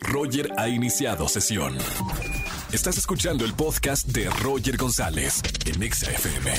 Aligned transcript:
Roger 0.00 0.50
ha 0.56 0.68
iniciado 0.68 1.28
sesión. 1.28 1.76
Estás 2.72 2.98
escuchando 2.98 3.44
el 3.44 3.54
podcast 3.54 4.06
de 4.08 4.28
Roger 4.42 4.76
González 4.76 5.42
en 5.66 5.82
Exa 5.82 6.10
FM. 6.10 6.50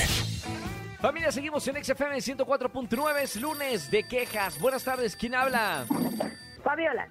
Familia, 1.00 1.32
seguimos 1.32 1.66
en 1.68 1.82
XFM 1.82 2.16
104.9, 2.16 3.20
es 3.22 3.36
lunes 3.40 3.90
de 3.90 4.02
quejas. 4.06 4.60
Buenas 4.60 4.84
tardes, 4.84 5.16
¿quién 5.16 5.34
habla? 5.34 5.84
Fabiola, 6.62 7.08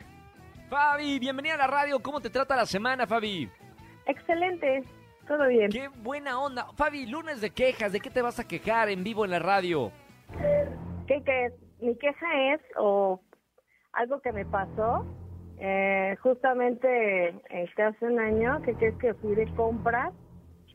Fabi, 0.69 1.17
bienvenida 1.17 1.55
a 1.55 1.57
la 1.57 1.67
radio. 1.67 1.99
¿Cómo 1.99 2.19
te 2.21 2.29
trata 2.29 2.55
la 2.55 2.65
semana, 2.65 3.07
Fabi? 3.07 3.49
excelente, 4.05 4.83
todo 5.27 5.47
bien. 5.47 5.71
Qué 5.71 5.87
buena 5.87 6.39
onda. 6.39 6.67
Fabi, 6.75 7.05
lunes 7.05 7.41
de 7.41 7.51
quejas. 7.51 7.91
¿De 7.91 7.99
qué 7.99 8.09
te 8.09 8.21
vas 8.21 8.39
a 8.39 8.47
quejar 8.47 8.89
en 8.89 9.03
vivo 9.03 9.25
en 9.25 9.31
la 9.31 9.39
radio? 9.39 9.91
¿Qué 11.07 11.21
crees? 11.23 11.53
Mi 11.79 11.95
queja 11.97 12.53
es, 12.53 12.61
o 12.77 13.19
algo 13.93 14.21
que 14.21 14.31
me 14.31 14.45
pasó, 14.45 15.05
eh, 15.59 16.15
justamente 16.21 17.35
este, 17.49 17.83
hace 17.83 18.05
un 18.05 18.19
año, 18.19 18.61
que 18.61 18.75
crees 18.75 18.95
que 18.95 19.13
fui 19.15 19.35
de 19.35 19.45
compras, 19.55 20.13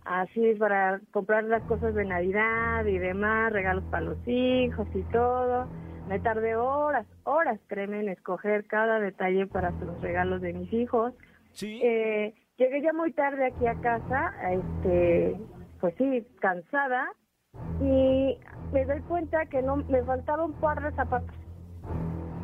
así 0.04 0.54
para 0.54 1.00
comprar 1.10 1.44
las 1.44 1.62
cosas 1.62 1.94
de 1.94 2.04
Navidad 2.04 2.84
y 2.84 2.98
demás, 2.98 3.52
regalos 3.52 3.84
para 3.84 4.04
los 4.04 4.18
hijos 4.28 4.86
y 4.94 5.02
todo. 5.04 5.68
Me 6.08 6.20
tardé 6.20 6.54
horas, 6.54 7.06
horas, 7.24 7.58
créeme, 7.66 8.00
en 8.00 8.10
escoger 8.10 8.66
cada 8.66 9.00
detalle 9.00 9.46
para 9.46 9.70
los 9.70 10.00
regalos 10.02 10.42
de 10.42 10.52
mis 10.52 10.70
hijos. 10.72 11.14
Sí. 11.52 11.80
Eh, 11.82 12.34
llegué 12.58 12.82
ya 12.82 12.92
muy 12.92 13.12
tarde 13.12 13.46
aquí 13.46 13.66
a 13.66 13.74
casa, 13.80 14.34
este, 14.50 15.36
pues 15.80 15.94
sí, 15.96 16.26
cansada, 16.40 17.10
y 17.80 18.38
me 18.72 18.84
doy 18.84 19.00
cuenta 19.02 19.46
que 19.46 19.62
no 19.62 19.76
me 19.76 20.02
faltaba 20.02 20.44
un 20.44 20.52
par 20.54 20.82
de 20.82 20.94
zapatos. 20.94 21.43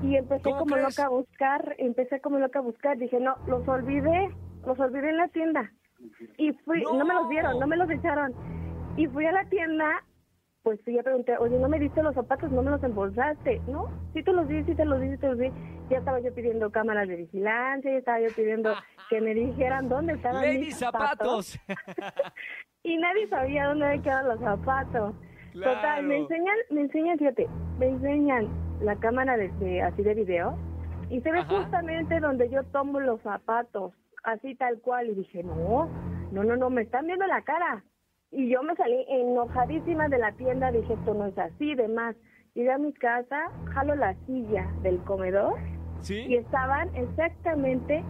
Y 0.02 0.16
empecé 0.16 0.42
¿Cómo 0.42 0.58
como 0.58 0.74
crees? 0.76 0.96
loca 0.96 1.06
a 1.06 1.10
buscar, 1.10 1.74
empecé 1.78 2.20
como 2.20 2.38
loca 2.38 2.58
a 2.60 2.62
buscar, 2.62 2.96
dije, 2.96 3.20
no, 3.20 3.36
los 3.46 3.66
olvidé, 3.68 4.30
los 4.66 4.78
olvidé 4.78 5.10
en 5.10 5.16
la 5.18 5.28
tienda. 5.28 5.70
Y 6.38 6.52
fui, 6.64 6.82
no, 6.82 7.04
me 7.04 7.14
los 7.14 7.28
dieron, 7.28 7.58
no 7.58 7.66
me 7.66 7.76
los 7.76 7.90
echaron. 7.90 8.34
Y 8.96 9.06
fui 9.08 9.26
a 9.26 9.32
la 9.32 9.44
tienda, 9.44 10.02
pues 10.62 10.80
sí, 10.84 10.94
ya 10.94 11.02
pregunté, 11.02 11.36
oye, 11.36 11.58
¿no 11.58 11.68
me 11.68 11.78
diste 11.78 12.02
los 12.02 12.14
zapatos? 12.14 12.50
¿No 12.50 12.62
me 12.62 12.70
los 12.70 12.82
embolsaste? 12.82 13.60
No, 13.66 13.90
sí 14.14 14.22
te 14.22 14.32
los 14.32 14.48
di, 14.48 14.64
sí 14.64 14.74
te 14.74 14.84
los 14.86 15.00
di, 15.00 15.10
sí 15.10 15.18
te 15.18 15.28
los 15.28 15.38
di. 15.38 15.50
Ya 15.90 15.98
estaba 15.98 16.20
yo 16.20 16.32
pidiendo 16.34 16.70
cámaras 16.70 17.06
de 17.06 17.16
vigilancia, 17.16 17.90
ya 17.90 17.98
estaba 17.98 18.20
yo 18.20 18.28
pidiendo 18.34 18.74
que 19.10 19.20
me 19.20 19.34
dijeran 19.34 19.88
dónde 19.88 20.14
estaban 20.14 20.42
Lady 20.42 20.58
mis 20.66 20.76
zapatos. 20.78 21.58
Zapatos. 21.66 22.32
Y 22.82 22.96
nadie 22.96 23.28
sabía 23.28 23.66
dónde 23.66 23.84
habían 23.84 24.02
quedado 24.02 24.28
los 24.28 24.40
zapatos. 24.40 25.14
Claro. 25.52 25.74
Total, 25.74 26.02
me 26.02 26.16
enseñan, 26.16 26.56
me 26.70 26.80
enseñan, 26.80 27.18
fíjate, 27.18 27.46
me 27.78 27.88
enseñan 27.88 28.48
la 28.82 28.96
cámara 28.96 29.36
de, 29.36 29.48
de- 29.60 29.82
así 29.82 30.02
de 30.02 30.14
video 30.14 30.54
y 31.10 31.20
se 31.20 31.30
ve 31.32 31.40
Ajá. 31.40 31.62
justamente 31.62 32.20
donde 32.20 32.48
yo 32.50 32.62
tomo 32.64 33.00
los 33.00 33.20
zapatos, 33.22 33.92
así 34.24 34.54
tal 34.54 34.78
cual. 34.80 35.08
Y 35.08 35.14
dije, 35.14 35.42
no, 35.42 35.88
no, 36.32 36.44
no, 36.44 36.56
no, 36.56 36.70
me 36.70 36.82
están 36.82 37.06
viendo 37.06 37.26
la 37.26 37.42
cara. 37.42 37.82
Y 38.30 38.48
yo 38.48 38.62
me 38.62 38.76
salí 38.76 39.04
enojadísima 39.08 40.08
de 40.08 40.18
la 40.18 40.30
tienda, 40.32 40.70
dije, 40.70 40.92
esto 40.94 41.14
no 41.14 41.26
es 41.26 41.36
así, 41.36 41.74
demás. 41.74 42.14
Llegué 42.54 42.70
a 42.72 42.78
mi 42.78 42.92
casa, 42.92 43.50
jalo 43.74 43.94
la 43.96 44.14
silla 44.26 44.66
del 44.82 44.98
comedor 45.00 45.54
y 46.28 46.36
estaban 46.36 46.94
exactamente, 46.94 48.04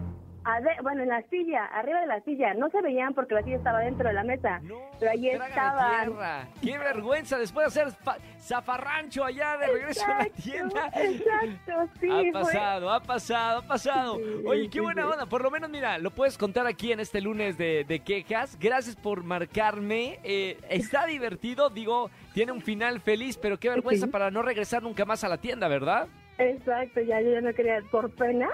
bueno, 0.81 1.03
en 1.03 1.09
la 1.09 1.21
silla, 1.29 1.65
arriba 1.65 1.99
de 2.01 2.07
la 2.07 2.21
silla. 2.21 2.53
No 2.53 2.69
se 2.69 2.81
veían 2.81 3.13
porque 3.13 3.35
la 3.35 3.43
silla 3.43 3.57
estaba 3.57 3.79
dentro 3.79 4.07
de 4.07 4.13
la 4.13 4.23
mesa, 4.23 4.59
No, 4.63 4.75
pero 4.99 5.11
ahí 5.11 5.21
tierra. 5.21 6.47
Qué 6.61 6.77
vergüenza 6.77 7.37
después 7.37 7.73
de 7.73 7.81
hacer 7.81 7.93
fa- 8.03 8.17
zafarrancho 8.39 9.23
allá 9.23 9.57
de 9.57 9.67
regreso 9.67 10.05
a 10.05 10.17
la 10.19 10.25
tienda. 10.29 10.87
Exacto, 10.95 11.89
sí. 11.99 12.09
ha 12.09 12.15
fue- 12.15 12.31
pasado, 12.31 12.89
ha 12.91 12.99
pasado, 13.01 13.59
ha 13.59 13.67
pasado. 13.67 14.15
Sí, 14.17 14.23
Oye, 14.45 14.65
qué 14.67 14.73
sí, 14.73 14.79
buena 14.79 15.07
onda. 15.07 15.25
Por 15.25 15.43
lo 15.43 15.51
menos, 15.51 15.69
mira, 15.69 15.97
lo 15.97 16.11
puedes 16.11 16.37
contar 16.37 16.65
aquí 16.67 16.91
en 16.91 16.99
este 16.99 17.21
lunes 17.21 17.57
de, 17.57 17.83
de 17.87 17.99
quejas. 17.99 18.57
Gracias 18.59 18.95
por 18.95 19.23
marcarme. 19.23 20.19
Eh, 20.23 20.59
está 20.69 21.05
divertido, 21.05 21.69
digo, 21.69 22.09
tiene 22.33 22.51
un 22.51 22.61
final 22.61 22.99
feliz, 22.99 23.37
pero 23.37 23.59
qué 23.59 23.69
vergüenza 23.69 24.05
Sí. 24.07 24.11
para 24.11 24.31
no 24.31 24.41
regresar 24.41 24.81
nunca 24.83 25.05
más 25.05 25.23
a 25.23 25.29
la 25.29 25.37
tienda, 25.37 25.67
¿verdad? 25.67 26.07
Exacto, 26.37 27.01
ya 27.01 27.21
yo 27.21 27.31
ya 27.33 27.41
no 27.41 27.53
quería, 27.53 27.79
por 27.91 28.09
pena. 28.15 28.47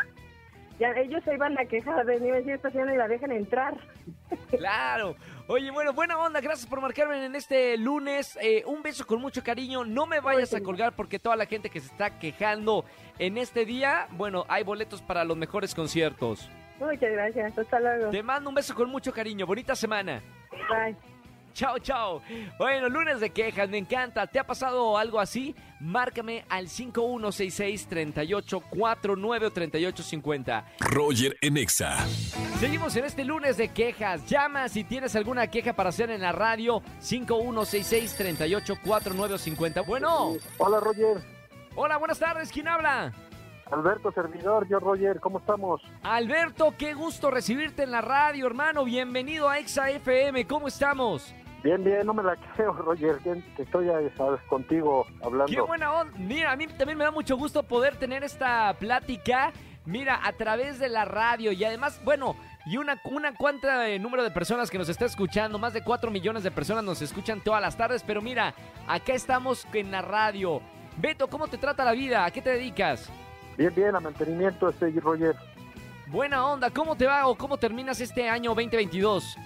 Ya 0.80 0.92
ellos 0.92 1.24
se 1.24 1.34
iban 1.34 1.58
a 1.58 1.66
quejar 1.66 2.06
de 2.06 2.20
mí, 2.20 2.30
me 2.30 2.38
decían, 2.38 2.56
esta 2.56 2.70
señora 2.70 2.94
y 2.94 2.98
la 2.98 3.08
dejan 3.08 3.32
entrar. 3.32 3.76
Claro. 4.50 5.16
Oye, 5.48 5.72
bueno, 5.72 5.94
buena 5.94 6.18
onda. 6.18 6.40
Gracias 6.42 6.68
por 6.68 6.80
marcarme 6.82 7.26
en 7.26 7.36
este 7.36 7.78
lunes. 7.78 8.38
Eh, 8.42 8.64
un 8.66 8.82
beso 8.82 9.06
con 9.06 9.22
mucho 9.22 9.44
cariño. 9.44 9.84
No 9.86 10.06
me 10.06 10.20
vayas 10.20 10.54
a 10.54 10.62
colgar 10.62 10.94
porque 10.94 11.20
toda 11.20 11.36
la 11.36 11.46
gente 11.46 11.70
que 11.70 11.80
se 11.80 11.88
está 11.88 12.18
quejando 12.18 12.86
en 13.20 13.38
este 13.38 13.66
día, 13.66 14.08
bueno, 14.12 14.46
hay 14.48 14.64
boletos 14.64 15.02
para 15.02 15.24
los 15.24 15.36
mejores 15.36 15.76
conciertos. 15.76 16.50
Muchas 16.80 17.12
gracias, 17.12 17.58
hasta 17.58 17.80
luego. 17.80 18.10
Te 18.10 18.24
mando 18.24 18.50
un 18.50 18.56
beso 18.56 18.76
con 18.76 18.90
mucho 18.90 19.12
cariño. 19.14 19.46
Bonita 19.46 19.76
semana. 19.76 20.22
Bye. 20.52 20.96
Chao, 21.54 21.80
chao. 21.80 22.22
Bueno, 22.60 22.88
lunes 22.88 23.20
de 23.20 23.32
quejas, 23.32 23.68
me 23.70 23.80
encanta. 23.80 24.28
¿Te 24.28 24.40
ha 24.40 24.46
pasado 24.46 24.98
algo 24.98 25.20
así? 25.20 25.56
Márcame 25.80 26.44
al 26.50 26.68
5166-3849 26.68 29.46
o 29.46 29.52
3850. 29.52 30.66
Roger 30.80 31.38
en 31.42 31.58
Exa. 31.58 31.98
Seguimos 32.60 32.96
en 32.96 33.06
este 33.06 33.24
lunes 33.24 33.58
de 33.58 33.70
quejas. 33.70 34.26
Llama 34.28 34.68
si 34.70 34.84
tienes 34.84 35.16
alguna 35.16 35.46
queja 35.48 35.74
para 35.74 35.90
hacer 35.90 36.10
en 36.10 36.22
la 36.22 36.32
radio. 36.32 36.82
5166-3849 37.02 39.32
o 39.32 39.38
50. 39.38 39.82
Bueno, 39.82 40.34
Hola 40.58 40.80
Roger, 40.80 41.18
hola, 41.76 41.98
buenas 41.98 42.18
tardes. 42.20 42.52
¿Quién 42.52 42.68
habla? 42.68 43.14
Alberto 43.72 44.12
Servidor, 44.14 44.68
yo 44.70 44.80
Roger, 44.80 45.20
¿cómo 45.20 45.40
estamos? 45.40 45.82
Alberto, 46.02 46.74
qué 46.78 46.94
gusto 46.94 47.30
recibirte 47.30 47.84
en 47.84 47.92
la 47.92 48.00
radio, 48.02 48.48
hermano. 48.48 48.86
Bienvenido 48.86 49.50
a 49.50 49.60
Exa 49.60 49.90
FM. 49.90 50.48
¿Cómo 50.48 50.70
estamos? 50.70 51.34
Bien, 51.68 51.84
bien, 51.84 52.06
no 52.08 52.14
me 52.14 52.24
la 52.24 52.38
creo 52.56 52.72
Roger, 52.72 53.18
que, 53.18 53.44
que 53.58 53.64
estoy 53.64 53.88
sabes, 54.16 54.42
contigo 54.44 55.06
hablando. 55.22 55.52
Qué 55.52 55.60
buena 55.60 55.92
onda. 55.92 56.18
Mira, 56.18 56.54
a 56.54 56.56
mí 56.56 56.66
también 56.68 56.98
me 56.98 57.04
da 57.04 57.12
mucho 57.12 57.36
gusto 57.36 57.62
poder 57.62 57.98
tener 57.98 58.24
esta 58.24 58.74
plática. 58.80 59.52
Mira, 59.84 60.22
a 60.24 60.32
través 60.32 60.80
de 60.80 60.88
la 60.88 61.04
radio 61.04 61.52
y 61.52 61.66
además, 61.66 62.00
bueno, 62.06 62.38
y 62.66 62.78
una, 62.78 63.02
una 63.04 63.36
cuanta 63.36 63.86
número 64.00 64.24
de 64.24 64.32
personas 64.32 64.72
que 64.72 64.78
nos 64.78 64.88
está 64.88 65.04
escuchando. 65.04 65.60
Más 65.60 65.74
de 65.74 65.84
4 65.84 66.10
millones 66.10 66.44
de 66.44 66.52
personas 66.52 66.86
nos 66.86 67.02
escuchan 67.02 67.42
todas 67.42 67.62
las 67.62 67.76
tardes. 67.76 68.02
Pero 68.02 68.22
mira, 68.22 68.54
acá 68.88 69.12
estamos 69.12 69.68
en 69.74 69.92
la 69.92 70.02
radio. 70.02 70.62
Beto, 70.96 71.28
¿cómo 71.28 71.50
te 71.50 71.58
trata 71.58 71.84
la 71.84 71.92
vida? 71.92 72.24
¿A 72.24 72.32
qué 72.32 72.42
te 72.42 72.52
dedicas? 72.52 73.10
Bien, 73.58 73.76
bien, 73.76 73.94
a 73.94 74.00
mantenimiento 74.00 74.70
este 74.70 74.90
Roger. 75.02 75.36
Buena 76.08 76.48
onda, 76.48 76.70
¿cómo 76.70 76.96
te 76.96 77.06
va 77.06 77.28
o 77.28 77.36
cómo 77.36 77.58
terminas 77.58 78.00
este 78.00 78.30
año 78.30 78.52
2022? 78.52 79.38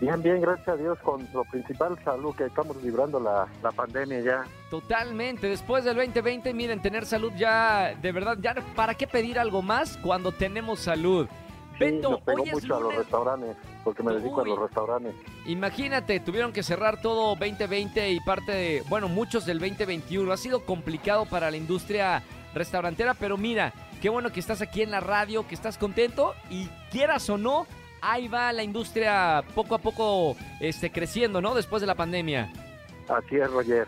Bien, 0.00 0.22
bien, 0.22 0.40
gracias 0.40 0.68
a 0.68 0.76
Dios, 0.76 0.98
con 1.00 1.28
lo 1.34 1.44
principal 1.44 1.98
salud 2.02 2.34
que 2.34 2.44
estamos 2.44 2.82
librando 2.82 3.20
la, 3.20 3.46
la 3.62 3.70
pandemia 3.70 4.20
ya. 4.20 4.44
Totalmente, 4.70 5.46
después 5.46 5.84
del 5.84 5.96
2020, 5.96 6.54
miren, 6.54 6.80
tener 6.80 7.04
salud 7.04 7.32
ya, 7.36 7.94
de 8.00 8.12
verdad, 8.12 8.38
ya 8.40 8.54
para 8.74 8.94
qué 8.94 9.06
pedir 9.06 9.38
algo 9.38 9.60
más 9.60 9.98
cuando 9.98 10.32
tenemos 10.32 10.80
salud. 10.80 11.28
Sí, 11.78 11.84
Beto, 11.84 12.12
nos 12.12 12.20
pegó 12.22 12.42
hoy 12.42 12.50
mucho 12.50 12.76
a 12.76 12.80
los 12.80 12.94
restaurantes, 12.94 13.56
porque 13.84 14.02
me 14.02 14.14
dedico 14.14 14.40
a 14.40 14.44
los 14.46 14.58
restaurantes. 14.58 15.14
Imagínate, 15.46 16.20
tuvieron 16.20 16.52
que 16.52 16.62
cerrar 16.62 17.02
todo 17.02 17.36
2020 17.36 18.10
y 18.10 18.20
parte 18.20 18.52
de, 18.52 18.82
bueno, 18.88 19.08
muchos 19.08 19.44
del 19.44 19.58
2021. 19.58 20.32
Ha 20.32 20.36
sido 20.38 20.64
complicado 20.64 21.26
para 21.26 21.50
la 21.50 21.58
industria 21.58 22.22
restaurantera, 22.54 23.14
pero 23.14 23.36
mira, 23.36 23.72
qué 24.00 24.08
bueno 24.08 24.30
que 24.30 24.40
estás 24.40 24.62
aquí 24.62 24.80
en 24.80 24.90
la 24.90 25.00
radio, 25.00 25.46
que 25.46 25.54
estás 25.54 25.76
contento 25.76 26.34
y 26.48 26.68
quieras 26.90 27.28
o 27.30 27.38
no, 27.38 27.66
ahí 28.02 28.28
va 28.28 28.52
la 28.52 28.62
industria 28.62 29.42
poco 29.54 29.74
a 29.74 29.78
poco 29.78 30.36
este, 30.60 30.90
creciendo, 30.90 31.40
¿no? 31.40 31.54
Después 31.54 31.80
de 31.80 31.86
la 31.86 31.94
pandemia. 31.94 32.50
Así 33.08 33.36
es, 33.36 33.50
Roger. 33.50 33.86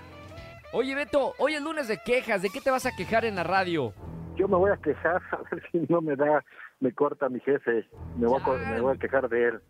Oye, 0.73 0.95
Beto, 0.95 1.35
hoy 1.39 1.55
es 1.55 1.63
lunes 1.63 1.87
de 1.89 1.99
quejas. 1.99 2.43
¿De 2.43 2.51
qué 2.51 2.61
te 2.61 2.71
vas 2.71 2.87
a 2.87 2.97
quejar 2.97 3.25
en 3.25 3.37
la 3.37 3.45
radio? 3.45 3.93
Yo 4.37 4.49
me 4.49 4.57
voy 4.57 4.71
a 4.71 4.77
quejar, 4.79 5.21
a 5.31 5.43
ver 5.51 5.63
si 5.71 5.79
no 5.89 6.01
me 6.01 6.17
da, 6.17 6.45
me 6.81 6.93
corta 6.93 7.29
mi 7.29 7.41
jefe. 7.41 7.87
Me 8.17 8.27
voy, 8.27 8.41
a, 8.41 8.71
me 8.71 8.81
voy 8.81 8.97
a 8.97 8.99
quejar 8.99 9.29
de 9.29 9.49
él. 9.49 9.61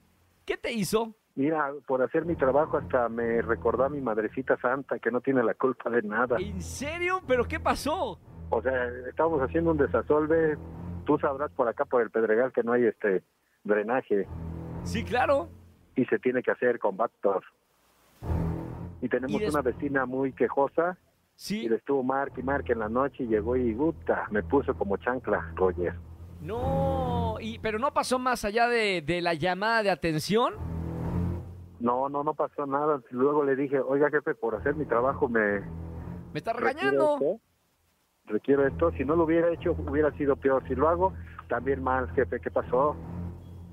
¿Qué 0.44 0.56
te 0.56 0.72
hizo? 0.72 1.14
Mira, 1.34 1.72
por 1.86 2.02
hacer 2.02 2.26
mi 2.26 2.36
trabajo 2.36 2.76
hasta 2.76 3.08
me 3.08 3.40
recordó 3.40 3.84
a 3.84 3.88
mi 3.88 4.00
madrecita 4.00 4.56
santa 4.58 4.98
que 4.98 5.10
no 5.10 5.20
tiene 5.20 5.42
la 5.42 5.54
culpa 5.54 5.88
de 5.88 6.02
nada. 6.02 6.36
¿En 6.38 6.60
serio? 6.60 7.20
¿Pero 7.26 7.48
qué 7.48 7.58
pasó? 7.58 8.18
O 8.50 8.62
sea, 8.62 8.88
estábamos 9.08 9.40
haciendo 9.40 9.70
un 9.70 9.78
desasolve. 9.78 10.58
Tú 11.06 11.18
sabrás 11.18 11.50
por 11.52 11.68
acá, 11.68 11.86
por 11.86 12.02
el 12.02 12.10
Pedregal, 12.10 12.52
que 12.52 12.62
no 12.62 12.72
hay 12.72 12.84
este 12.84 13.22
drenaje 13.64 14.26
Sí, 14.84 15.04
claro. 15.04 15.48
y 15.96 16.04
se 16.06 16.18
tiene 16.18 16.42
que 16.42 16.50
hacer 16.50 16.78
con 16.78 16.96
Bactor. 16.96 17.42
Y 19.00 19.08
tenemos 19.08 19.40
Y 19.40 19.44
una 19.46 19.62
vecina 19.62 20.06
muy 20.06 20.32
quejosa 20.32 20.96
Sí. 21.34 21.64
y 21.64 21.68
le 21.68 21.76
estuvo 21.76 22.02
marque 22.02 22.40
y 22.40 22.44
marque 22.44 22.72
en 22.72 22.78
la 22.80 22.88
noche 22.88 23.24
y 23.24 23.26
llegó 23.26 23.56
y 23.56 23.74
puta, 23.74 24.26
me 24.30 24.42
puso 24.42 24.74
como 24.74 24.96
chancla, 24.98 25.52
Roger. 25.56 25.94
No, 26.40 27.36
y, 27.40 27.58
pero 27.60 27.78
no 27.78 27.92
pasó 27.92 28.18
más 28.18 28.44
allá 28.44 28.68
de, 28.68 29.02
de 29.02 29.20
la 29.22 29.34
llamada 29.34 29.82
de 29.82 29.90
atención. 29.90 30.54
No, 31.80 32.08
no, 32.08 32.22
no 32.22 32.34
pasó 32.34 32.66
nada. 32.66 33.00
Luego 33.10 33.44
le 33.44 33.56
dije, 33.56 33.80
oiga 33.80 34.08
jefe, 34.10 34.34
por 34.34 34.54
hacer 34.54 34.74
mi 34.76 34.84
trabajo 34.84 35.28
me 35.28 35.60
Me 35.60 36.38
está 36.38 36.52
requiero 36.52 36.74
regañando. 36.80 37.14
esto. 37.14 37.40
Requiero 38.26 38.66
esto. 38.66 38.92
Si 38.92 39.04
no 39.04 39.16
lo 39.16 39.24
hubiera 39.24 39.52
hecho, 39.52 39.72
hubiera 39.72 40.12
sido 40.16 40.36
peor. 40.36 40.62
Si 40.68 40.74
lo 40.76 40.88
hago, 40.88 41.12
también 41.48 41.82
mal, 41.82 42.08
jefe, 42.12 42.38
¿qué 42.40 42.50
pasó? 42.50 42.94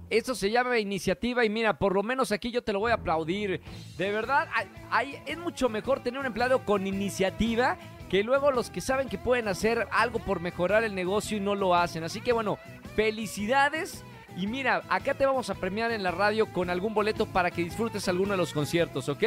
Eso 0.10 0.34
se 0.34 0.50
llama 0.50 0.80
iniciativa 0.80 1.46
y 1.46 1.50
mira, 1.50 1.78
por 1.78 1.94
lo 1.94 2.02
menos 2.04 2.32
aquí 2.32 2.52
yo 2.52 2.64
te 2.64 2.74
lo 2.74 2.80
voy 2.80 2.92
a 2.92 2.96
aplaudir. 2.96 3.62
De 3.98 4.12
verdad, 4.12 4.48
hay, 4.90 5.22
es 5.26 5.38
mucho 5.38 5.70
mejor 5.70 6.02
tener 6.02 6.20
un 6.20 6.26
empleado 6.26 6.66
con 6.66 6.88
iniciativa 6.88 7.78
que 8.10 8.24
luego 8.24 8.52
los 8.52 8.72
que 8.72 8.82
saben 8.82 9.08
que 9.08 9.20
pueden 9.20 9.48
hacer 9.48 9.88
algo 9.92 10.20
por 10.20 10.40
mejorar 10.40 10.84
el 10.84 10.96
negocio 10.96 11.38
y 11.38 11.42
no 11.42 11.54
lo 11.54 11.76
hacen. 11.76 12.04
Así 12.04 12.22
que 12.22 12.34
bueno, 12.34 12.58
felicidades. 12.96 14.04
Y 14.36 14.48
mira, 14.48 14.84
acá 14.90 15.14
te 15.14 15.26
vamos 15.26 15.50
a 15.50 15.56
premiar 15.56 15.92
en 15.92 16.02
la 16.02 16.12
radio 16.12 16.52
con 16.52 16.70
algún 16.70 16.94
boleto 16.94 17.26
para 17.26 17.52
que 17.52 17.64
disfrutes 17.64 18.08
alguno 18.08 18.32
de 18.32 18.38
los 18.38 18.54
conciertos, 18.54 19.10
¿ok? 19.10 19.24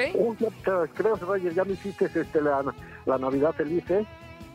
creo, 0.95 1.17
Roger, 1.17 1.53
ya 1.53 1.65
me 1.65 1.73
hiciste 1.73 2.07
este, 2.15 2.41
la, 2.41 2.65
la 3.05 3.19
Navidad 3.19 3.53
feliz, 3.53 3.89
¿eh? 3.91 4.07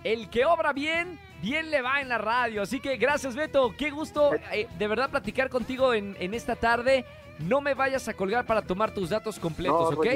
El 0.03 0.29
que 0.29 0.45
obra 0.45 0.73
bien, 0.73 1.19
bien 1.41 1.69
le 1.71 1.81
va 1.81 2.01
en 2.01 2.09
la 2.09 2.17
radio. 2.17 2.61
Así 2.61 2.79
que 2.79 2.97
gracias, 2.97 3.35
Beto. 3.35 3.73
Qué 3.77 3.89
gusto 3.89 4.33
eh, 4.51 4.67
de 4.77 4.87
verdad 4.87 5.09
platicar 5.09 5.49
contigo 5.49 5.93
en, 5.93 6.15
esta 6.33 6.55
tarde. 6.55 7.05
No 7.39 7.61
me 7.61 7.73
vayas 7.73 8.07
a 8.07 8.13
colgar 8.13 8.45
para 8.45 8.61
tomar 8.61 8.93
tus 8.93 9.09
datos 9.09 9.39
completos, 9.39 9.93
¿ok? 9.95 10.07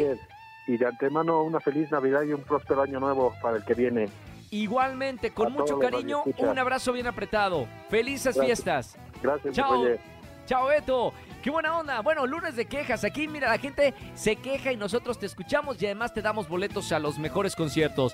Y 0.67 0.77
de 0.77 0.85
antemano 0.85 1.43
una 1.43 1.59
feliz 1.59 1.91
Navidad 1.91 2.23
y 2.23 2.33
un 2.33 2.41
próspero 2.41 2.81
año 2.81 2.99
nuevo 2.99 3.33
para 3.41 3.57
el 3.57 3.65
que 3.65 3.73
viene. 3.73 4.09
Igualmente, 4.51 5.31
con 5.31 5.53
mucho 5.53 5.79
cariño, 5.79 6.23
un 6.37 6.59
abrazo 6.59 6.91
bien 6.91 7.07
apretado. 7.07 7.67
Felices 7.89 8.39
fiestas. 8.39 8.97
Gracias, 9.21 9.55
Chao. 9.55 9.85
Chao, 10.45 10.67
Beto. 10.67 11.13
Qué 11.41 11.49
buena 11.49 11.77
onda. 11.77 12.01
Bueno, 12.01 12.27
lunes 12.27 12.55
de 12.55 12.65
quejas. 12.65 13.03
Aquí, 13.03 13.27
mira, 13.27 13.49
la 13.49 13.57
gente 13.57 13.93
se 14.13 14.35
queja 14.35 14.71
y 14.71 14.77
nosotros 14.77 15.17
te 15.17 15.25
escuchamos 15.25 15.81
y 15.81 15.85
además 15.85 16.13
te 16.13 16.21
damos 16.21 16.47
boletos 16.47 16.91
a 16.91 16.99
los 16.99 17.17
mejores 17.17 17.55
conciertos. 17.55 18.13